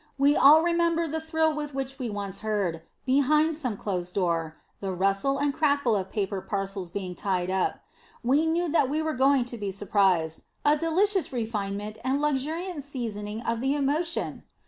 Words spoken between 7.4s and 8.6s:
up. We